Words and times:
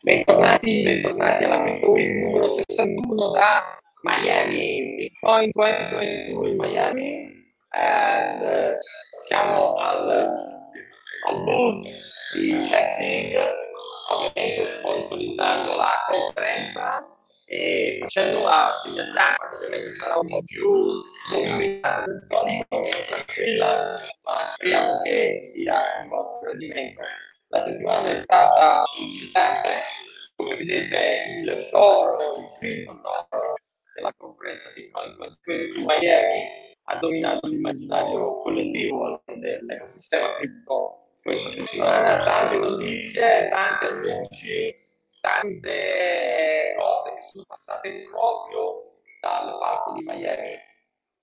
Bentornati, 0.00 0.82
bentornati 0.84 1.42
alla 1.42 1.58
Bitcoin 1.64 2.20
numero 2.22 2.48
61 2.48 3.30
da 3.32 3.76
Miami, 4.04 4.94
Bitcoin 4.94 5.50
2022 5.50 6.48
in 6.50 6.56
Miami. 6.56 7.36
And, 7.70 8.78
siamo 9.26 9.74
al, 9.74 10.08
al 11.26 11.42
booth 11.42 11.84
di 12.32 12.52
Jacksing, 12.52 13.36
ovviamente 14.12 14.68
sponsorizzando 14.68 15.74
la 15.74 15.90
conferenza 16.08 16.98
e 17.46 17.98
facendo 18.00 18.42
la 18.42 18.80
figlia 18.84 19.04
stampa, 19.04 19.50
ovviamente 19.52 19.92
sarà 19.94 20.16
un 20.16 20.28
po' 20.28 20.42
più 20.44 21.02
movimentato, 21.32 22.10
tranquilla, 22.28 23.98
ma 24.22 24.52
speriamo 24.54 25.00
che 25.02 25.32
sia 25.52 26.02
il 26.02 26.08
vostro 26.08 26.38
gradimento. 26.50 27.00
La 27.50 27.60
settimana 27.60 28.10
è 28.10 28.18
stata 28.18 28.82
incitante, 28.98 29.80
come 30.36 30.54
vedete 30.56 31.24
il 31.40 31.68
toro, 31.70 32.18
il 32.36 32.48
primo 32.58 32.98
toro 33.00 33.54
della 33.94 34.12
conferenza 34.16 34.70
di 34.74 34.90
Miami 35.84 36.76
ha 36.90 36.96
dominato 36.96 37.46
l'immaginario 37.46 38.40
collettivo 38.42 39.22
dell'ecosistema 39.24 40.36
cripto 40.36 41.08
questa 41.22 41.50
settimana, 41.50 42.22
tante 42.22 42.58
notizie, 42.58 43.48
tante 43.48 43.86
annunci, 43.86 44.76
tante 45.20 46.74
cose 46.76 47.14
che 47.14 47.22
sono 47.22 47.44
passate 47.46 48.04
proprio 48.10 49.00
dal 49.22 49.58
parco 49.58 49.92
di 49.92 50.04
Miami 50.04 50.56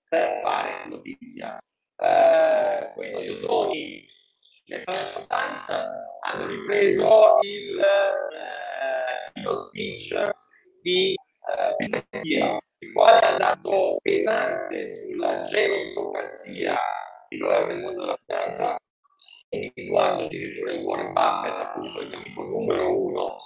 per 0.09 0.39
fare 0.41 0.87
notizia. 0.87 1.59
Eh, 1.98 2.91
quei 2.93 3.12
noiosoni 3.12 4.05
le 4.65 4.83
Times 4.83 5.69
hanno 6.21 6.48
ripreso 6.48 7.37
il, 7.41 7.79
eh, 7.79 9.41
lo 9.41 9.55
speech 9.55 10.20
di 10.81 11.13
eh, 11.13 11.76
Peter 11.77 12.03
il 12.79 12.91
quale 12.91 13.20
è 13.20 13.25
andato 13.25 13.98
pesante 14.01 14.90
sulla 14.90 15.41
gerontocrazia 15.43 16.77
di 17.29 17.37
governo 17.37 17.67
del 17.67 17.81
mondo 17.81 18.01
della 18.01 18.17
finanza, 18.17 18.77
individuando 19.49 20.27
il 20.29 20.81
Warren 20.84 21.13
Buffett, 21.13 21.59
appunto 21.59 22.01
il 22.01 22.09
nemico 22.09 22.43
numero 22.43 23.05
uno 23.05 23.37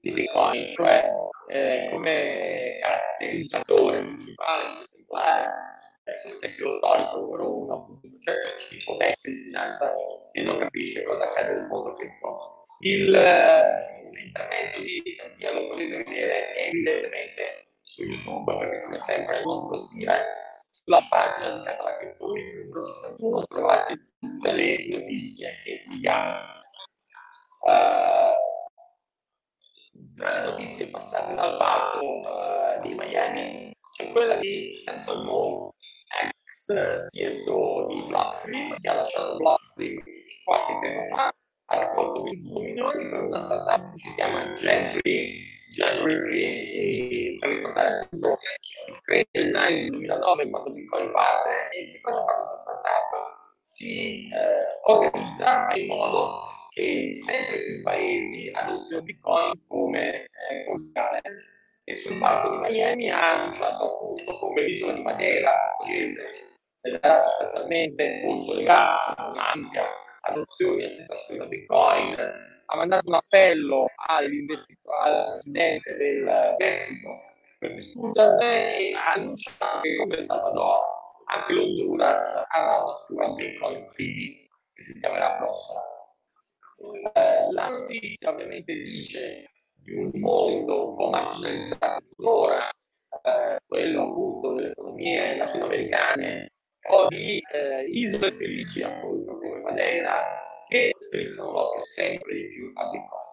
di 0.00 0.12
Bitcoin, 0.12 0.70
cioè 0.70 1.10
eh, 1.48 1.88
come 1.90 2.78
caratterizzatore 2.80 4.00
principale, 4.00 4.82
esemplare 4.82 5.50
esempio 6.14 6.70
storico 6.72 7.16
numero 7.18 8.00
cioè 8.20 8.34
di 9.22 9.36
finanza 9.36 9.92
che 10.32 10.42
non 10.42 10.58
capisce 10.58 11.02
cosa 11.02 11.24
accade 11.24 11.54
nel 11.54 11.66
mondo 11.66 11.94
cripto. 11.94 12.66
Il, 12.80 13.14
eh, 13.14 14.10
l'intervento 14.12 14.80
di 14.80 15.02
lo 15.52 15.68
potete 15.68 15.96
vedere 16.04 16.56
evidentemente 16.56 17.68
su 17.82 18.04
YouTube, 18.04 18.56
perché 18.56 18.82
come 18.84 18.98
sempre 18.98 19.38
il 19.38 19.44
nostro 19.44 19.78
stile, 19.78 20.14
sulla 20.70 21.00
pagina 21.08 21.58
di 21.58 21.64
Catala 21.64 21.96
Criptoni 21.96 22.54
numero 22.54 22.82
61 22.82 23.42
trovate 23.46 24.10
tutte 24.20 24.52
le 24.52 24.88
notizie 24.88 25.48
che 25.64 25.84
diamo. 25.98 26.56
Uh, 27.60 28.46
tra 30.14 30.40
le 30.40 30.50
notizie 30.50 30.86
passate 30.86 31.34
dal 31.34 31.56
parco 31.56 32.20
uh, 32.20 32.80
di 32.82 32.94
Miami 32.94 33.76
c'è 33.90 34.10
quella 34.12 34.36
di 34.36 34.76
Samson 34.76 35.24
Moore 35.24 35.74
ex 36.70 37.08
CSO 37.10 37.86
di 37.88 38.02
Blockstream, 38.06 38.76
che 38.80 38.88
ha 38.88 38.94
lasciato 38.94 39.36
Blockstream 39.36 40.02
qualche 40.44 40.78
tempo 40.80 41.14
fa, 41.14 41.32
ha 41.70 41.76
raccolto 41.76 42.22
22 42.22 42.64
milioni 42.64 43.08
per 43.08 43.22
una 43.22 43.38
startup 43.38 43.90
che 43.92 43.98
si 43.98 44.14
chiama 44.14 44.52
Gentry, 44.54 45.42
Gentry 45.70 47.38
per 47.38 47.48
ricordare 47.50 48.08
il 48.10 49.00
3 49.04 49.26
gennaio 49.30 49.90
2009 49.90 50.50
quando 50.50 50.72
Bitcoin 50.72 51.12
parte 51.12 51.68
e 51.72 51.92
che 51.92 52.00
cosa 52.00 52.24
fa 52.24 52.32
questa 52.32 52.56
startup? 52.56 53.36
Si 53.60 54.28
eh, 54.30 54.80
organizza 54.84 55.68
in 55.74 55.86
modo 55.86 56.40
che 56.70 57.10
sempre 57.12 57.64
più 57.64 57.82
paesi 57.82 58.50
adottino 58.54 59.02
Bitcoin 59.02 59.52
come 59.66 60.24
eh, 60.24 60.64
come 60.66 61.20
e 61.84 61.94
sul 61.94 62.18
parco 62.18 62.50
di 62.50 62.56
Miami 62.58 63.10
ha 63.10 63.40
annunciato 63.40 63.94
appunto 63.94 64.38
come 64.38 64.62
l'isola 64.62 64.92
di 64.92 65.00
Madeira, 65.00 65.52
era 66.82 67.20
sostanzialmente 67.22 68.22
consolidato 68.24 69.22
un'ampia 69.32 69.84
adozione 70.20 70.82
e 70.82 70.86
accettazione 70.86 71.38
del 71.40 71.48
Bitcoin, 71.48 72.16
ha 72.66 72.76
mandato 72.76 73.08
un 73.08 73.14
appello 73.14 73.86
al 74.06 74.28
presidente 74.46 75.96
del 75.96 76.54
Messico 76.58 77.10
per 77.58 77.74
discutere 77.74 78.76
e 78.78 78.94
ha 78.94 79.12
annunciato 79.12 79.80
che 79.80 79.96
come 79.96 80.22
Salvador 80.22 80.78
anche 81.26 81.52
l'Honduras 81.52 82.44
avrà 82.48 82.84
una 82.84 82.94
sua 83.06 83.28
Bitcoin 83.34 83.84
City 83.86 84.46
che 84.72 84.82
si 84.82 84.98
chiamerà 84.98 85.36
Prospera. 85.36 85.82
Eh, 87.12 87.52
la 87.52 87.68
notizia 87.68 88.30
ovviamente 88.30 88.72
dice 88.72 89.50
di 89.74 89.94
un 89.94 90.10
mondo 90.20 90.90
un 90.90 90.96
po' 90.96 91.08
marginalizzato 91.10 92.06
finora, 92.14 92.70
eh, 93.22 93.58
quello 93.66 94.02
appunto 94.02 94.54
delle 94.54 94.70
economie 94.70 95.36
latinoamericane 95.36 96.47
o 96.88 97.08
di 97.08 97.42
eh, 97.52 97.84
isole 97.84 98.32
felici 98.32 98.82
appunto 98.82 99.38
come 99.38 99.60
Madeira 99.60 100.22
che 100.68 100.92
strizzano 100.96 101.50
l'occhio 101.50 101.84
sempre 101.84 102.34
di 102.34 102.48
più 102.48 102.72
a 102.74 102.90
Bitcoin. 102.90 103.26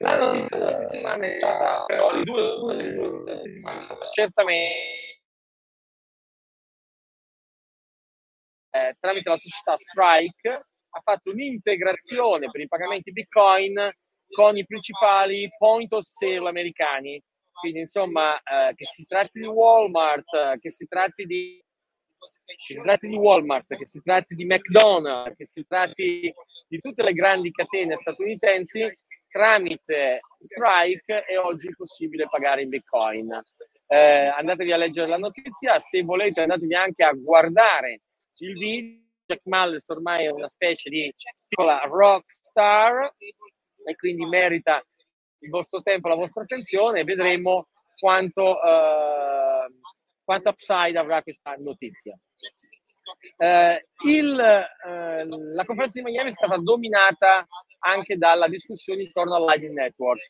La 0.00 0.16
notizia 0.16 0.58
della 0.58 0.76
settimana 0.76 1.26
è 1.26 1.30
stata 1.30 1.84
però 1.84 2.14
di 2.14 2.24
due, 2.24 2.54
una 2.60 2.74
delle 2.74 2.92
due 2.94 3.06
notizie 3.08 3.32
della 3.32 3.42
settimana 3.42 3.80
stata 3.80 4.06
certamente 4.10 4.98
eh, 8.70 8.96
tramite 9.00 9.28
la 9.28 9.36
società 9.36 9.76
Strike 9.76 10.60
ha 10.90 11.00
fatto 11.02 11.30
un'integrazione 11.30 12.46
per 12.50 12.60
i 12.60 12.68
pagamenti 12.68 13.12
Bitcoin 13.12 13.90
con 14.28 14.56
i 14.56 14.64
principali 14.64 15.48
point 15.56 15.92
of 15.92 16.04
sale 16.04 16.48
americani. 16.48 17.20
Quindi, 17.52 17.80
insomma, 17.80 18.38
eh, 18.38 18.74
che 18.74 18.84
si 18.84 19.04
tratti 19.06 19.40
di 19.40 19.46
Walmart, 19.46 20.58
che 20.60 20.70
si 20.70 20.86
tratti 20.86 21.24
di, 21.24 21.60
che 22.44 22.54
si 22.56 22.74
tratti 22.74 23.08
di 23.08 23.16
Walmart, 23.16 23.76
che 23.76 23.86
si 23.86 24.00
tratti 24.02 24.34
di 24.34 24.44
McDonald's, 24.44 25.36
che 25.36 25.46
si 25.46 25.66
tratti 25.66 26.32
di 26.68 26.78
tutte 26.78 27.02
le 27.02 27.12
grandi 27.12 27.50
catene 27.50 27.96
statunitensi, 27.96 28.92
tramite 29.28 30.20
Strike 30.40 31.24
è 31.24 31.38
oggi 31.38 31.74
possibile 31.76 32.26
pagare 32.28 32.62
in 32.62 32.68
Bitcoin. 32.68 33.40
Eh, 33.86 34.32
andatevi 34.34 34.72
a 34.72 34.76
leggere 34.76 35.08
la 35.08 35.18
notizia, 35.18 35.78
se 35.78 36.02
volete 36.02 36.42
andatevi 36.42 36.74
anche 36.74 37.04
a 37.04 37.12
guardare 37.12 38.02
il 38.38 38.52
video. 38.52 39.06
Jack 39.28 39.42
Mullis 39.44 39.86
ormai 39.90 40.24
è 40.24 40.30
una 40.30 40.48
specie 40.48 40.88
di 40.88 41.12
piccola 41.50 41.80
rock 41.84 42.24
star 42.40 43.12
e 43.84 43.94
quindi 43.96 44.24
merita 44.24 44.82
il 45.40 45.50
vostro 45.50 45.82
tempo, 45.82 46.08
la 46.08 46.14
vostra 46.14 46.44
attenzione 46.44 47.00
e 47.00 47.04
vedremo 47.04 47.68
quanto, 47.98 48.56
eh, 48.62 49.66
quanto 50.28 50.50
upside 50.50 50.98
avrà 50.98 51.22
questa 51.22 51.54
notizia. 51.56 52.14
Eh, 53.38 53.80
il, 54.04 54.38
eh, 54.38 55.24
la 55.24 55.64
conferenza 55.64 55.98
di 55.98 56.04
Miami 56.04 56.28
è 56.28 56.32
stata 56.32 56.58
dominata 56.58 57.46
anche 57.78 58.18
dalla 58.18 58.46
discussione 58.46 59.04
intorno 59.04 59.36
al 59.36 59.44
Lightning 59.44 59.72
Network, 59.72 60.26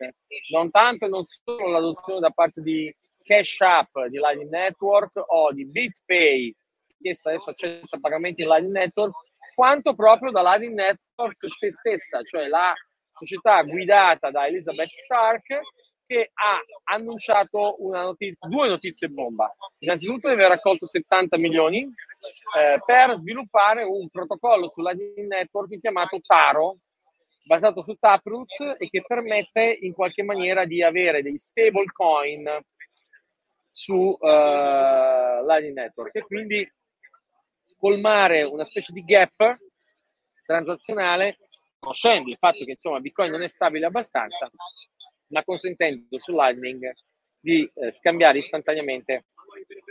non 0.53 0.71
tanto 0.71 1.07
e 1.07 1.09
non 1.09 1.25
solo 1.25 1.67
l'adozione 1.67 2.21
da 2.21 2.31
parte 2.31 2.61
di 2.61 2.95
Cash 3.25 3.61
App 3.63 3.99
di 4.09 4.19
Lightning 4.19 4.51
Network 4.51 5.15
o 5.17 5.53
di 5.53 5.69
BitPay, 5.69 6.55
che 7.03 7.17
adesso 7.21 7.51
accetta 7.51 7.99
pagamenti 7.99 8.43
in 8.43 8.49
Lightning 8.51 8.77
Network, 8.77 9.17
quanto 9.57 9.97
proprio 9.97 10.31
da 10.31 10.43
Lightning 10.43 10.75
Network 10.75 11.45
se 11.49 11.73
stessa, 11.73 12.23
cioè 12.23 12.47
la 12.47 12.73
società 13.13 13.65
guidata 13.65 14.31
da 14.31 14.47
Elizabeth 14.47 14.87
Stark 14.87 15.61
che 16.09 16.31
ha 16.33 16.59
annunciato 16.95 17.77
notizia, 17.81 18.49
due 18.49 18.69
notizie 18.69 19.09
bomba. 19.09 19.55
Innanzitutto 19.81 20.29
deve 20.29 20.45
aver 20.45 20.57
raccolto 20.57 20.87
70 20.87 21.37
milioni 21.37 21.81
eh, 21.83 22.81
per 22.85 23.15
sviluppare 23.17 23.83
un 23.83 24.09
protocollo 24.09 24.71
sulla 24.71 24.93
network 24.93 25.79
chiamato 25.79 26.19
Taro, 26.21 26.79
basato 27.45 27.83
su 27.83 27.95
Taproot 27.95 28.77
e 28.79 28.89
che 28.89 29.03
permette 29.07 29.77
in 29.81 29.93
qualche 29.93 30.23
maniera 30.23 30.65
di 30.65 30.83
avere 30.83 31.21
dei 31.21 31.37
stable 31.37 31.93
coin 31.93 32.49
su 33.71 33.95
uh, 33.95 35.45
Lightning 35.45 35.77
Network 35.77 36.17
e 36.17 36.23
quindi 36.23 36.73
colmare 37.77 38.45
una 38.45 38.65
specie 38.65 38.93
di 38.93 39.05
gap 39.05 39.55
transazionale 40.45 41.37
conoscendo 41.79 42.31
il 42.31 42.39
fatto 42.39 42.65
che 42.65 42.73
insomma 42.73 42.99
Bitcoin 42.99 43.31
non 43.31 43.43
è 43.43 43.49
stabile 43.49 43.87
abbastanza, 43.87 44.51
ma 45.29 45.45
consentendo 45.45 46.19
su 46.19 46.33
Lightning 46.33 46.93
di 47.41 47.71
eh, 47.75 47.93
scambiare 47.93 48.39
istantaneamente 48.39 49.27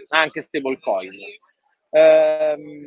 anche 0.09 0.41
stablecoin. 0.41 1.11
Ehm, 1.89 2.83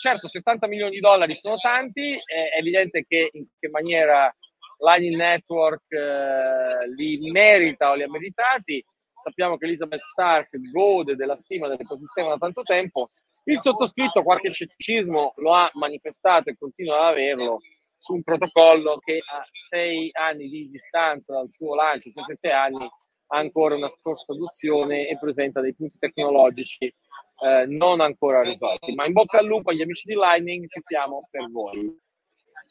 certo, 0.00 0.26
70 0.26 0.66
milioni 0.66 0.92
di 0.92 1.00
dollari 1.00 1.34
sono 1.34 1.56
tanti, 1.56 2.12
è 2.12 2.58
evidente 2.58 3.04
che 3.06 3.28
in 3.32 3.46
che 3.58 3.68
maniera 3.68 4.34
Lightning 4.78 5.16
Network 5.16 5.92
eh, 5.92 6.88
li 6.96 7.30
merita 7.30 7.90
o 7.90 7.94
li 7.94 8.02
ha 8.02 8.10
meritati. 8.10 8.84
Sappiamo 9.14 9.56
che 9.56 9.66
Elizabeth 9.66 10.00
Stark 10.00 10.48
gode 10.72 11.14
della 11.14 11.36
stima 11.36 11.68
dell'ecosistema 11.68 12.30
da 12.30 12.38
tanto 12.38 12.62
tempo. 12.62 13.10
Il 13.44 13.60
sottoscritto 13.60 14.22
qualche 14.22 14.52
scetticismo 14.52 15.34
lo 15.36 15.54
ha 15.54 15.70
manifestato 15.74 16.50
e 16.50 16.56
continua 16.56 17.00
ad 17.00 17.12
averlo 17.12 17.60
su 18.02 18.14
un 18.14 18.22
protocollo 18.24 18.98
che 18.98 19.20
a 19.24 19.40
sei 19.52 20.10
anni 20.12 20.48
di 20.48 20.68
distanza 20.68 21.34
dal 21.34 21.46
suo 21.52 21.76
lancio, 21.76 22.10
su 22.10 22.20
sette 22.26 22.50
anni, 22.50 22.84
ha 22.84 23.38
ancora 23.38 23.76
una 23.76 23.88
scorsa 23.88 24.32
adozione 24.32 25.06
e 25.06 25.16
presenta 25.18 25.60
dei 25.60 25.72
punti 25.72 25.98
tecnologici 25.98 26.84
eh, 26.86 27.64
non 27.68 28.00
ancora 28.00 28.42
risolti. 28.42 28.92
Ma 28.96 29.06
in 29.06 29.12
bocca 29.12 29.38
al 29.38 29.46
lupo 29.46 29.70
agli 29.70 29.82
amici 29.82 30.02
di 30.04 30.14
Lightning, 30.14 30.66
ci 30.66 30.80
siamo 30.82 31.28
per 31.30 31.48
voi. 31.48 31.96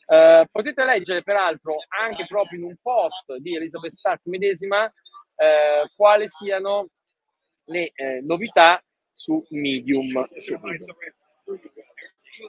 Eh, 0.05 0.45
potete 0.51 0.83
leggere 0.83 1.23
peraltro 1.23 1.77
anche 1.87 2.25
proprio 2.27 2.59
in 2.59 2.65
un 2.65 2.75
post 2.81 3.33
di 3.37 3.55
Elizabeth 3.55 3.93
Stark 3.93 4.19
medesima 4.25 4.85
eh, 4.85 5.89
quali 5.95 6.27
siano 6.27 6.89
le 7.67 7.91
eh, 7.95 8.19
novità 8.21 8.83
su 9.13 9.37
Medium. 9.51 10.27
Su 10.41 10.57
Medium. 10.61 10.95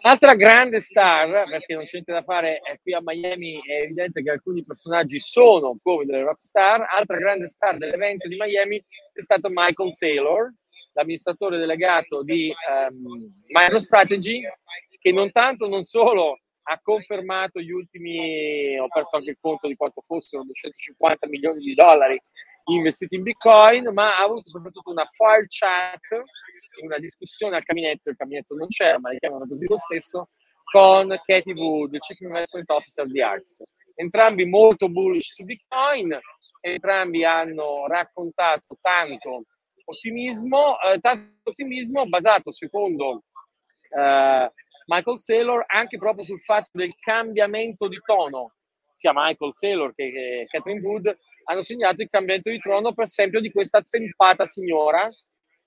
Altra 0.02 0.34
grande 0.34 0.80
star, 0.80 1.48
perché 1.48 1.74
non 1.74 1.82
c'è 1.82 1.90
niente 1.94 2.12
da 2.12 2.22
fare, 2.22 2.58
è 2.58 2.78
qui 2.80 2.94
a 2.94 3.00
Miami 3.02 3.60
è 3.66 3.82
evidente 3.82 4.22
che 4.22 4.30
alcuni 4.30 4.64
personaggi 4.64 5.18
sono 5.18 5.76
come 5.82 6.04
delle 6.04 6.22
rock 6.22 6.42
star, 6.42 6.86
altra 6.88 7.16
grande 7.16 7.48
star 7.48 7.76
dell'evento 7.78 8.28
di 8.28 8.36
Miami 8.38 8.76
è 8.76 9.20
stato 9.20 9.48
Michael 9.50 9.92
Saylor, 9.92 10.52
l'amministratore 10.92 11.58
delegato 11.58 12.22
di 12.22 12.54
um, 12.90 13.26
MicroStrategy, 13.48 14.42
che 15.00 15.10
non 15.10 15.32
tanto, 15.32 15.66
non 15.66 15.82
solo 15.82 16.38
ha 16.64 16.80
confermato 16.80 17.60
gli 17.60 17.72
ultimi, 17.72 18.78
ho 18.78 18.86
perso 18.86 19.16
anche 19.16 19.30
il 19.30 19.38
conto 19.40 19.66
di 19.66 19.74
quanto 19.74 20.00
fossero 20.02 20.44
250 20.44 21.26
milioni 21.26 21.58
di 21.58 21.74
dollari 21.74 22.22
investiti 22.66 23.16
in 23.16 23.22
Bitcoin, 23.22 23.90
ma 23.92 24.18
ha 24.18 24.24
avuto 24.24 24.48
soprattutto 24.48 24.90
una 24.90 25.06
fire 25.06 25.46
chat, 25.48 26.20
una 26.82 26.98
discussione 26.98 27.56
al 27.56 27.64
caminetto, 27.64 28.10
il 28.10 28.16
caminetto 28.16 28.54
non 28.54 28.68
c'era, 28.68 28.98
ma 28.98 29.10
le 29.10 29.18
chiamano 29.18 29.46
così 29.46 29.66
lo 29.68 29.76
stesso, 29.76 30.30
con 30.64 31.08
Katie 31.24 31.54
Wood, 31.54 31.98
Chief 31.98 32.18
Investment 32.20 32.70
Officer 32.70 33.06
di 33.06 33.20
Arts. 33.20 33.62
Entrambi 33.94 34.46
molto 34.46 34.88
bullish 34.88 35.34
su 35.34 35.44
Bitcoin, 35.44 36.18
entrambi 36.60 37.24
hanno 37.24 37.86
raccontato 37.86 38.78
tanto 38.80 39.44
ottimismo, 39.84 40.80
eh, 40.80 40.98
tanto 41.00 41.50
ottimismo 41.50 42.06
basato 42.06 42.50
secondo 42.52 43.24
eh, 43.98 44.52
Michael 44.86 45.20
Saylor 45.20 45.64
anche 45.66 45.98
proprio 45.98 46.24
sul 46.24 46.40
fatto 46.40 46.70
del 46.72 46.94
cambiamento 46.94 47.88
di 47.88 48.00
tono, 48.04 48.54
sia 49.02 49.10
Michael 49.12 49.52
Saylor 49.52 49.92
che, 49.94 50.12
che 50.12 50.46
Catherine 50.48 50.80
Wood 50.80 51.10
hanno 51.46 51.62
segnato 51.62 52.02
il 52.02 52.08
cambiamento 52.08 52.50
di 52.50 52.60
trono 52.60 52.94
per 52.94 53.06
esempio 53.06 53.40
di 53.40 53.50
questa 53.50 53.78
attempata 53.78 54.46
signora, 54.46 55.08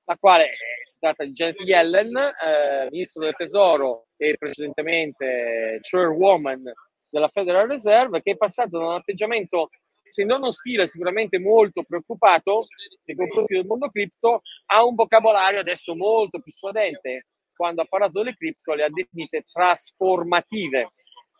la 0.05 0.17
quale 0.17 0.45
eh, 0.45 0.55
si 0.83 0.97
tratta 0.99 1.25
di 1.25 1.31
Janet 1.31 1.59
Yellen, 1.59 2.15
eh, 2.15 2.87
ministro 2.91 3.23
del 3.23 3.35
tesoro 3.35 4.07
e 4.15 4.37
precedentemente 4.37 5.79
chairwoman 5.81 6.63
della 7.09 7.27
Federal 7.27 7.67
Reserve, 7.67 8.21
che 8.21 8.31
è 8.31 8.37
passato 8.37 8.77
da 8.77 8.85
un 8.85 8.93
atteggiamento 8.93 9.69
se 10.07 10.23
non 10.23 10.43
ostile, 10.43 10.87
sicuramente 10.87 11.39
molto 11.39 11.83
preoccupato 11.83 12.65
nei 13.03 13.17
confronti 13.17 13.55
del 13.55 13.65
mondo 13.65 13.89
cripto, 13.89 14.41
a 14.67 14.85
un 14.85 14.95
vocabolario 14.95 15.59
adesso 15.59 15.93
molto 15.95 16.39
più 16.39 16.53
suadente. 16.53 17.27
Quando 17.53 17.81
ha 17.81 17.85
parlato 17.85 18.19
delle 18.19 18.35
cripto 18.35 18.73
le 18.73 18.83
ha 18.83 18.89
definite 18.89 19.43
trasformative. 19.51 20.87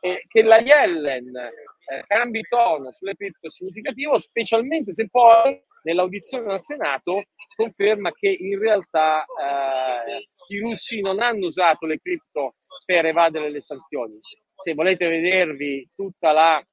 E 0.02 0.22
che 0.28 0.44
la 0.44 0.60
Yellen 0.60 1.32
eh, 1.86 2.04
cambi 2.08 2.42
tono 2.48 2.92
sulle 2.92 3.16
cripto 3.16 3.50
significativo, 3.50 4.18
specialmente 4.18 4.94
se 4.94 5.08
poi 5.10 5.62
nell'audizione 5.84 6.54
al 6.54 6.64
Senato 6.64 7.24
conferma 7.56 8.12
che 8.12 8.30
in 8.30 8.60
realtà 8.60 9.24
eh, 9.24 10.24
i 10.56 10.60
russi 10.60 11.02
non 11.02 11.22
hanno 11.22 11.48
usato 11.48 11.86
le 11.86 12.00
cripto 12.00 12.56
per 12.86 13.06
evadere 13.06 13.50
le 13.50 13.62
sanzioni. 13.62 14.14
Se 14.56 14.74
volete 14.74 15.08
vedervi 15.08 15.88
tutta 15.96 16.32
la 16.32 16.66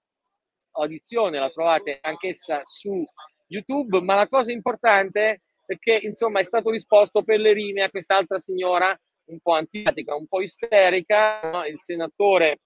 la 0.74 1.50
trovate 1.50 1.98
anch'essa 2.00 2.62
su 2.64 3.04
YouTube, 3.48 4.00
ma 4.00 4.14
la 4.14 4.28
cosa 4.28 4.52
importante 4.52 5.40
è 5.66 5.78
che 5.78 6.00
insomma 6.02 6.40
è 6.40 6.44
stato 6.44 6.70
risposto 6.70 7.22
per 7.22 7.38
le 7.38 7.52
rime 7.52 7.82
a 7.82 7.90
quest'altra 7.90 8.38
signora 8.38 8.98
un 9.26 9.38
po' 9.40 9.52
antipatica, 9.52 10.14
un 10.14 10.26
po' 10.26 10.40
isterica, 10.40 11.40
no? 11.50 11.64
il 11.66 11.78
senatore 11.78 12.60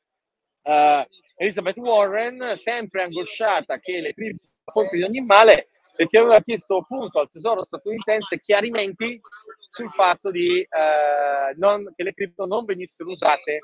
uh, 0.66 1.06
Elizabeth 1.36 1.78
Warren, 1.78 2.56
sempre 2.56 3.04
angosciata 3.04 3.76
che 3.78 4.00
le 4.00 4.12
prime 4.12 4.36
fonti 4.64 4.96
di 4.96 5.02
ogni 5.02 5.20
male, 5.20 5.68
perché 5.94 6.18
aveva 6.18 6.40
chiesto 6.40 6.76
appunto 6.76 7.20
al 7.20 7.30
tesoro 7.30 7.62
statunitense 7.62 8.38
chiarimenti 8.38 9.20
sul 9.68 9.90
fatto 9.90 10.30
di, 10.30 10.66
uh, 10.68 11.58
non, 11.58 11.92
che 11.94 12.02
le 12.02 12.12
cripto 12.12 12.46
non 12.46 12.64
venissero 12.64 13.10
usate 13.10 13.58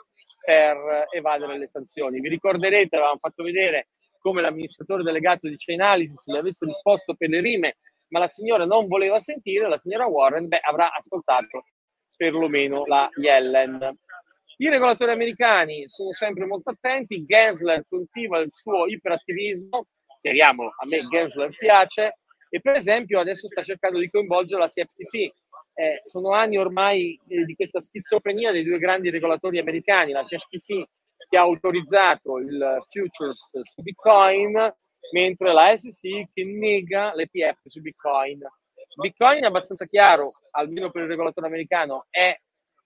per 0.44 1.06
evadere 1.10 1.58
le 1.58 1.68
sanzioni. 1.68 2.20
Vi 2.20 2.28
ricorderete, 2.28 2.96
avevamo 2.96 3.18
fatto 3.18 3.42
vedere 3.42 3.88
come 4.18 4.40
l'amministratore 4.40 5.02
delegato 5.02 5.48
di 5.48 5.56
Chainalysis 5.56 6.26
le 6.26 6.38
avesse 6.38 6.64
risposto 6.64 7.14
per 7.14 7.28
le 7.28 7.40
rime, 7.40 7.76
ma 8.08 8.20
la 8.20 8.28
signora 8.28 8.64
non 8.64 8.86
voleva 8.86 9.18
sentire, 9.20 9.68
la 9.68 9.78
signora 9.78 10.06
Warren 10.06 10.46
beh, 10.46 10.60
avrà 10.62 10.92
ascoltato 10.92 11.64
perlomeno 12.16 12.84
la 12.86 13.08
Yellen. 13.16 13.98
I 14.62 14.68
regolatori 14.68 15.10
americani 15.10 15.88
sono 15.88 16.12
sempre 16.12 16.46
molto 16.46 16.70
attenti, 16.70 17.24
Gensler 17.26 17.84
continua 17.88 18.38
il 18.38 18.50
suo 18.52 18.86
iperattivismo, 18.86 19.88
speriamo, 20.18 20.66
a 20.66 20.86
me 20.86 21.00
Gensler 21.00 21.50
piace, 21.56 22.18
e 22.48 22.60
per 22.60 22.76
esempio 22.76 23.18
adesso 23.18 23.48
sta 23.48 23.64
cercando 23.64 23.98
di 23.98 24.08
coinvolgere 24.08 24.60
la 24.60 24.68
CFTC. 24.68 25.14
Eh, 25.74 26.00
sono 26.04 26.30
anni 26.30 26.58
ormai 26.58 27.18
eh, 27.26 27.44
di 27.44 27.56
questa 27.56 27.80
schizofrenia 27.80 28.52
dei 28.52 28.62
due 28.62 28.78
grandi 28.78 29.10
regolatori 29.10 29.58
americani, 29.58 30.12
la 30.12 30.22
CFTC 30.22 30.84
che 31.28 31.36
ha 31.36 31.40
autorizzato 31.40 32.38
il 32.38 32.78
futures 32.88 33.62
su 33.64 33.82
Bitcoin, 33.82 34.72
mentre 35.10 35.52
la 35.52 35.76
SEC 35.76 36.28
che 36.32 36.44
nega 36.44 37.12
l'ETF 37.14 37.62
su 37.64 37.80
Bitcoin. 37.80 38.46
Bitcoin 38.94 39.42
è 39.42 39.46
abbastanza 39.46 39.86
chiaro, 39.86 40.30
almeno 40.52 40.92
per 40.92 41.02
il 41.02 41.08
regolatore 41.08 41.48
americano, 41.48 42.06
è 42.10 42.32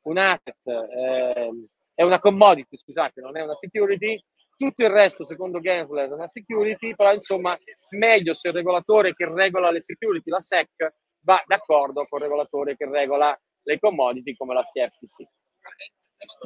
un 0.06 0.19
asset, 0.19 0.67
eh, 0.67 1.50
è 1.94 2.03
una 2.03 2.19
commodity, 2.19 2.76
scusate, 2.76 3.20
non 3.20 3.37
è 3.37 3.43
una 3.43 3.55
security. 3.55 4.23
Tutto 4.57 4.83
il 4.83 4.90
resto, 4.90 5.25
secondo 5.25 5.61
Gensler, 5.61 6.09
è 6.09 6.12
una 6.12 6.28
security, 6.28 6.95
però 6.95 7.12
insomma, 7.12 7.57
meglio 7.90 8.33
se 8.33 8.49
il 8.49 8.54
regolatore 8.54 9.14
che 9.14 9.28
regola 9.28 9.71
le 9.71 9.83
security, 9.83 10.30
la 10.30 10.40
SEC, 10.40 10.95
va 11.21 11.42
d'accordo 11.47 12.07
con 12.09 12.21
il 12.21 12.26
regolatore 12.26 12.76
che 12.76 12.88
regola 12.88 13.38
le 13.62 13.78
commodity 13.78 14.35
come 14.35 14.54
la 14.54 14.62
CFTC. 14.62 15.28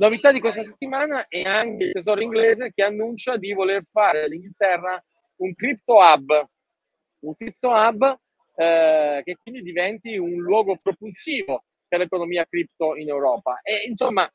Novità 0.01 0.33
di 0.33 0.41
questa 0.41 0.63
settimana 0.63 1.27
è 1.29 1.43
anche 1.43 1.85
il 1.85 1.93
tesoro 1.93 2.21
inglese 2.21 2.73
che 2.75 2.83
annuncia 2.83 3.37
di 3.37 3.53
voler 3.53 3.85
fare 3.85 4.25
all'Inghilterra 4.25 5.01
un 5.37 5.55
crypto 5.55 5.95
hub, 5.97 6.49
un 7.21 7.35
crypto 7.37 7.71
hub 7.71 8.19
eh, 8.57 9.21
che 9.23 9.37
quindi 9.41 9.63
diventi 9.63 10.17
un 10.17 10.41
luogo 10.41 10.75
propulsivo 10.83 11.65
per 11.91 11.99
l'economia 11.99 12.47
cripto 12.49 12.95
in 12.95 13.09
Europa. 13.09 13.61
E 13.63 13.85
insomma, 13.89 14.31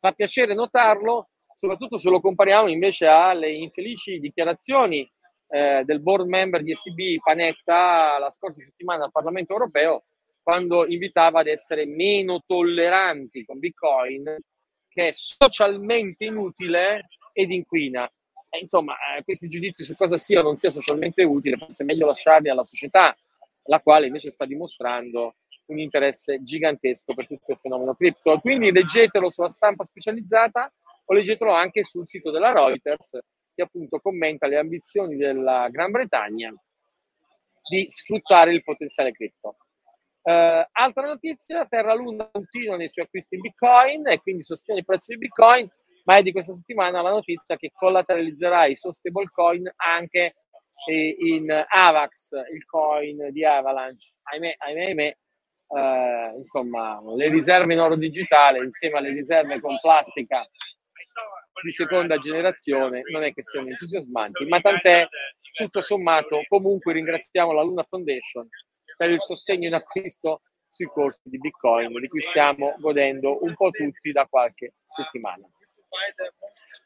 fa 0.00 0.10
piacere 0.10 0.52
notarlo, 0.52 1.28
soprattutto 1.54 1.96
se 1.96 2.10
lo 2.10 2.20
compariamo 2.20 2.68
invece 2.68 3.06
alle 3.06 3.52
infelici 3.52 4.18
dichiarazioni 4.18 5.08
eh, 5.48 5.82
del 5.84 6.00
board 6.00 6.26
member 6.26 6.62
di 6.62 6.74
SB 6.74 7.22
Panetta 7.22 8.18
la 8.18 8.32
scorsa 8.32 8.62
settimana 8.62 9.04
al 9.04 9.12
Parlamento 9.12 9.52
europeo, 9.52 10.02
quando 10.42 10.84
invitava 10.88 11.38
ad 11.38 11.46
essere 11.46 11.86
meno 11.86 12.42
tolleranti 12.44 13.44
con 13.44 13.60
Bitcoin 13.60 14.24
che 14.88 15.08
è 15.08 15.12
socialmente 15.12 16.24
inutile 16.24 17.08
ed 17.32 17.52
inquina. 17.52 18.10
E 18.50 18.58
insomma, 18.58 18.94
eh, 19.16 19.22
questi 19.22 19.48
giudizi 19.48 19.84
su 19.84 19.94
cosa 19.94 20.18
sia 20.18 20.40
o 20.40 20.42
non 20.42 20.56
sia 20.56 20.70
socialmente 20.70 21.22
utile, 21.22 21.56
forse 21.56 21.84
è 21.84 21.86
meglio 21.86 22.06
lasciarli 22.06 22.48
alla 22.50 22.64
società, 22.64 23.16
la 23.66 23.80
quale 23.80 24.06
invece 24.08 24.32
sta 24.32 24.44
dimostrando 24.44 25.36
un 25.66 25.78
interesse 25.78 26.42
gigantesco 26.42 27.14
per 27.14 27.26
tutto 27.26 27.52
il 27.52 27.58
fenomeno 27.58 27.94
cripto. 27.94 28.38
Quindi 28.40 28.72
leggetelo 28.72 29.30
sulla 29.30 29.48
stampa 29.48 29.84
specializzata 29.84 30.72
o 31.04 31.14
leggetelo 31.14 31.52
anche 31.52 31.84
sul 31.84 32.06
sito 32.06 32.30
della 32.30 32.52
Reuters, 32.52 33.18
che 33.54 33.62
appunto 33.62 34.00
commenta 34.00 34.46
le 34.46 34.58
ambizioni 34.58 35.16
della 35.16 35.68
Gran 35.70 35.90
Bretagna 35.90 36.52
di 37.68 37.88
sfruttare 37.88 38.52
il 38.52 38.62
potenziale 38.62 39.12
cripto. 39.12 39.56
Uh, 40.22 40.64
altra 40.70 41.06
notizia, 41.06 41.66
Terra 41.66 41.94
Luna 41.94 42.28
continua 42.30 42.76
nei 42.76 42.88
suoi 42.88 43.06
acquisti 43.06 43.34
in 43.34 43.40
Bitcoin 43.40 44.06
e 44.06 44.20
quindi 44.20 44.44
sostiene 44.44 44.80
il 44.80 44.86
prezzo 44.86 45.12
di 45.12 45.18
Bitcoin, 45.18 45.68
ma 46.04 46.16
è 46.16 46.22
di 46.22 46.32
questa 46.32 46.54
settimana 46.54 47.02
la 47.02 47.10
notizia 47.10 47.56
che 47.56 47.70
collateralizzerà 47.72 48.66
i 48.66 48.76
suoi 48.76 48.94
stablecoin 48.94 49.72
anche 49.76 50.34
eh, 50.86 51.16
in 51.18 51.50
Avax, 51.50 52.32
il 52.52 52.64
coin 52.66 53.30
di 53.30 53.44
Avalanche. 53.44 54.12
Ahimè, 54.22 54.54
ahimè, 54.58 54.84
ahimè 54.84 55.16
uh, 55.72 56.38
insomma, 56.38 57.00
le 57.16 57.28
riserve 57.28 57.72
in 57.72 57.80
oro 57.80 57.96
digitale 57.96 58.58
insieme 58.58 58.98
alle 58.98 59.10
riserve 59.10 59.60
con 59.60 59.76
plastica 59.80 60.44
di 61.62 61.72
seconda 61.72 62.18
generazione 62.18 63.02
non 63.10 63.24
è 63.24 63.32
che 63.32 63.42
siano 63.42 63.68
entusiasmanti, 63.68 64.46
ma 64.46 64.60
tant'è, 64.60 65.06
tutto 65.54 65.80
sommato, 65.80 66.40
comunque 66.48 66.94
ringraziamo 66.94 67.52
la 67.52 67.62
Luna 67.62 67.84
Foundation 67.84 68.48
per 68.96 69.10
il 69.10 69.20
sostegno 69.20 69.66
in 69.66 69.74
acquisto 69.74 70.42
sui 70.68 70.86
corsi 70.86 71.20
di 71.24 71.38
Bitcoin 71.38 71.92
di 72.00 72.06
cui 72.06 72.22
stiamo 72.22 72.74
godendo 72.78 73.42
un 73.44 73.52
po' 73.52 73.70
tutti 73.70 74.12
da 74.12 74.26
qualche 74.26 74.74
settimana. 74.86 75.46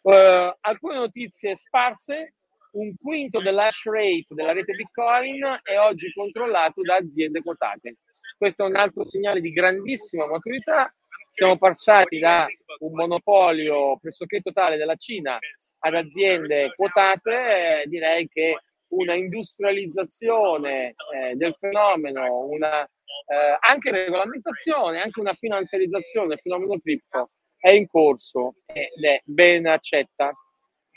Uh, 0.03 0.53
alcune 0.61 0.97
notizie 0.97 1.55
sparse, 1.55 2.35
un 2.77 2.95
quinto 2.97 3.41
dell'hash 3.41 3.85
rate 3.85 4.35
della 4.35 4.53
rete 4.53 4.75
Bitcoin 4.75 5.61
è 5.63 5.79
oggi 5.79 6.13
controllato 6.13 6.83
da 6.83 6.97
aziende 6.97 7.41
quotate. 7.41 7.97
Questo 8.37 8.65
è 8.65 8.69
un 8.69 8.77
altro 8.77 9.05
segnale 9.05 9.41
di 9.41 9.51
grandissima 9.51 10.27
maturità. 10.27 10.93
Siamo 11.31 11.57
passati 11.59 12.19
da 12.19 12.47
un 12.81 12.93
monopolio 12.93 13.99
pressoché 13.99 14.41
totale 14.41 14.77
della 14.77 14.97
Cina 14.97 15.39
ad 15.81 15.95
aziende 15.95 16.73
quotate. 16.75 17.83
Eh, 17.83 17.87
direi 17.87 18.29
che 18.29 18.59
una 18.89 19.15
industrializzazione 19.15 20.95
eh, 21.15 21.35
del 21.35 21.55
fenomeno, 21.59 22.47
una 22.47 22.83
eh, 22.85 23.57
anche 23.59 23.91
regolamentazione, 23.91 25.01
anche 25.01 25.21
una 25.21 25.33
finanziarizzazione 25.33 26.29
del 26.29 26.39
fenomeno 26.39 26.79
cripto 26.79 27.31
è 27.59 27.73
in 27.73 27.87
corso 27.87 28.57
ed 28.67 29.03
è 29.03 29.21
ben 29.25 29.67
accetta. 29.67 30.33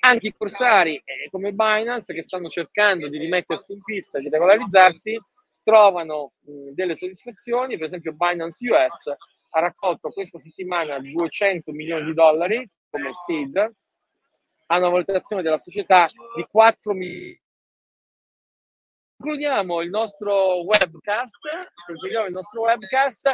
Anche 0.02 0.28
i 0.28 0.34
corsari 0.36 0.96
eh, 0.96 1.30
come 1.30 1.52
Binance 1.52 2.14
che 2.14 2.24
stanno 2.24 2.48
cercando 2.48 3.10
di 3.10 3.18
rimettersi 3.18 3.74
in 3.74 3.82
pista, 3.84 4.20
di 4.20 4.30
regolarizzarsi, 4.30 5.20
trovano 5.64 6.34
mh, 6.40 6.70
delle 6.72 6.96
soddisfazioni. 6.96 7.78
Per 7.78 7.86
esempio 7.86 8.14
Binance 8.14 8.70
US 8.70 9.08
ha 9.52 9.60
raccolto 9.60 10.10
questa 10.10 10.40
settimana 10.40 11.00
200 11.00 11.72
milioni 11.72 12.06
di 12.06 12.14
dollari 12.14 12.70
come 12.90 13.12
seed, 13.26 13.58
ha 13.58 14.78
una 14.78 14.90
valutazione 14.90 15.42
della 15.42 15.58
società 15.58 16.08
di 16.36 16.46
4 16.50 16.94
milioni 16.94 17.40
concludiamo 19.20 19.82
il 19.82 19.90
nostro 19.90 20.64
webcast, 20.64 21.40
concludiamo 21.86 22.28
il 22.28 22.32
nostro 22.32 22.62
webcast 22.62 23.30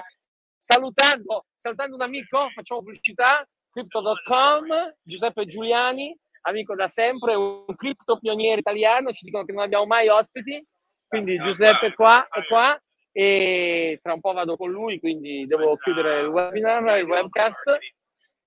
salutando, 0.57 1.45
salutando 1.55 1.95
un 1.95 2.01
amico, 2.01 2.49
facciamo 2.55 2.81
pubblicità, 2.81 3.47
crypto.com, 3.69 4.65
Giuseppe 5.03 5.45
Giuliani, 5.45 6.17
amico 6.45 6.75
da 6.75 6.87
sempre, 6.87 7.35
un 7.35 7.65
cripto 7.75 8.17
pioniere 8.17 8.59
italiano, 8.59 9.11
ci 9.11 9.25
dicono 9.25 9.45
che 9.45 9.53
non 9.53 9.63
abbiamo 9.63 9.85
mai 9.85 10.07
ospiti, 10.07 10.63
quindi 11.07 11.37
Giuseppe 11.37 11.93
qua 11.93 12.25
è 12.27 12.43
qua 12.45 12.79
e 13.11 13.99
tra 14.01 14.13
un 14.13 14.19
po' 14.19 14.33
vado 14.33 14.57
con 14.57 14.69
lui, 14.69 14.99
quindi 14.99 15.45
devo 15.45 15.73
chiudere 15.75 16.21
il 16.21 16.27
webinar, 16.27 16.97
il 16.97 17.05
webcast 17.05 17.77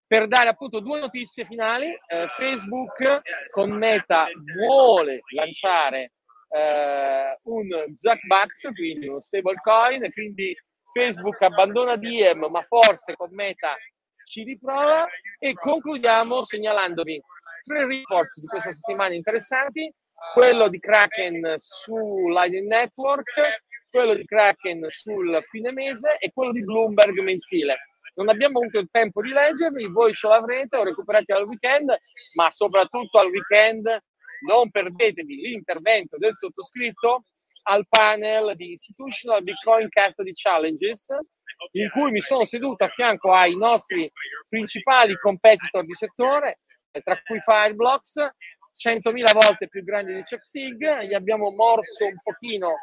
per 0.07 0.27
dare 0.27 0.49
appunto 0.49 0.81
due 0.81 1.01
notizie 1.01 1.45
finali. 1.45 1.87
Eh, 1.87 2.27
Facebook 2.29 3.21
con 3.53 3.71
Meta 3.71 4.27
vuole 4.57 5.21
lanciare 5.35 6.13
eh, 6.51 7.39
un 7.45 7.69
Zuckbucks, 7.95 8.69
quindi 8.75 9.09
uno 9.09 9.21
stablecoin, 9.21 10.11
quindi 10.13 10.55
Facebook 10.83 11.41
abbandona 11.43 11.97
Diem, 11.97 12.47
ma 12.51 12.63
forse 12.63 13.15
con 13.17 13.29
Meta 13.33 13.75
ci 14.25 14.43
riprova 14.43 15.07
e 15.39 15.55
concludiamo 15.55 16.43
segnalandovi 16.43 17.21
tre 17.63 17.87
report 17.87 18.29
di 18.35 18.47
questa 18.47 18.73
settimana 18.73 19.15
interessanti, 19.15 19.93
quello 20.33 20.69
di 20.69 20.79
Kraken 20.79 21.55
su 21.57 22.29
Lightning 22.29 22.67
Network, 22.67 23.33
quello 23.91 24.15
di 24.15 24.25
Kraken 24.25 24.85
sul 24.89 25.43
fine 25.49 25.73
mese 25.73 26.17
e 26.19 26.33
quello 26.33 26.53
di 26.53 26.65
Bloomberg 26.65 27.19
mensile. 27.21 27.77
Non 28.15 28.29
abbiamo 28.29 28.59
avuto 28.59 28.79
il 28.79 28.89
tempo 28.91 29.23
di 29.23 29.31
leggerli, 29.31 29.89
voi 29.89 30.13
ce 30.13 30.27
l'avrete 30.27 30.77
o 30.77 30.83
recuperate 30.83 31.33
al 31.33 31.45
weekend, 31.45 31.95
ma 32.35 32.51
soprattutto 32.51 33.19
al 33.19 33.29
weekend 33.29 33.87
non 34.47 34.71
perdetevi 34.71 35.37
l'intervento 35.37 36.17
del 36.17 36.37
sottoscritto 36.37 37.25
al 37.65 37.87
panel 37.89 38.57
di 38.57 38.71
Institutional 38.71 39.43
Bitcoin 39.43 39.89
Custody 39.89 40.33
Challenges, 40.33 41.15
in 41.73 41.91
cui 41.91 42.11
mi 42.11 42.21
sono 42.21 42.45
seduto 42.45 42.85
a 42.85 42.89
fianco 42.89 43.33
ai 43.33 43.57
nostri 43.57 44.11
principali 44.49 45.17
competitor 45.19 45.85
di 45.85 45.95
settore, 45.95 46.61
tra 47.03 47.21
cui 47.23 47.41
Fireblocks, 47.41 48.15
100.000 48.79 49.33
volte 49.33 49.69
più 49.69 49.83
grandi 49.83 50.15
di 50.15 50.23
CheckSig, 50.23 51.01
gli 51.03 51.15
abbiamo 51.15 51.51
morso 51.51 52.05
un 52.07 52.17
pochino 52.23 52.75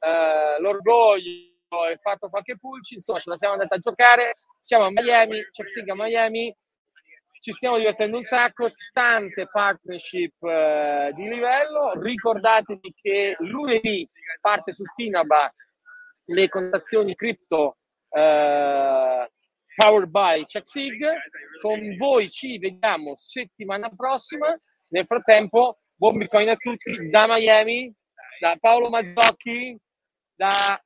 eh, 0.00 0.60
l'orgoglio 0.60 1.86
e 1.90 1.98
fatto 2.00 2.28
qualche 2.28 2.58
pulci, 2.58 2.94
insomma 2.94 3.18
ce 3.18 3.30
la 3.30 3.36
siamo 3.36 3.54
andati 3.54 3.74
a 3.74 3.78
giocare, 3.78 4.36
siamo 4.60 4.86
a 4.86 4.90
Miami, 4.90 5.42
CheckSig 5.50 5.88
a 5.90 5.94
Miami, 5.94 6.54
ci 7.42 7.50
stiamo 7.50 7.76
divertendo 7.76 8.18
un 8.18 8.22
sacco, 8.22 8.68
tante 8.92 9.48
partnership 9.48 10.40
eh, 10.44 11.10
di 11.12 11.28
livello. 11.28 11.92
Ricordatevi 12.00 12.94
che 12.94 13.34
lunedì 13.40 14.06
parte 14.40 14.72
su 14.72 14.84
Stinaba 14.84 15.52
le 16.26 16.48
contazioni 16.48 17.16
cripto 17.16 17.78
eh, 18.10 19.28
powered 19.76 20.10
by 20.10 20.44
CheckSig. 20.44 21.06
Con 21.60 21.96
voi 21.96 22.28
ci 22.30 22.58
vediamo 22.58 23.14
settimana 23.16 23.88
prossima. 23.88 24.58
Nel 24.88 25.06
frattempo, 25.06 25.80
buon 25.94 26.18
Bitcoin 26.18 26.48
a 26.48 26.56
tutti 26.56 27.08
da 27.08 27.26
Miami, 27.26 27.92
da 28.40 28.56
Paolo 28.60 28.90
Mazzocchi, 28.90 29.78
da 30.34 30.82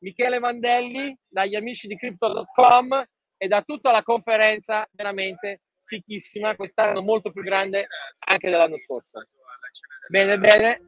Michele 0.00 0.38
Mandelli, 0.38 1.16
dagli 1.28 1.56
amici 1.56 1.86
di 1.86 1.96
Crypto.com 1.96 3.04
e 3.36 3.48
da 3.48 3.62
tutta 3.62 3.90
la 3.90 4.02
conferenza 4.02 4.88
veramente 4.92 5.60
fichissima, 5.84 6.54
quest'anno 6.54 7.02
molto 7.02 7.30
più 7.32 7.42
grande 7.42 7.86
anche 8.26 8.48
dell'anno 8.48 8.78
scorso. 8.78 9.26
Bene, 10.08 10.38
bene. 10.38 10.80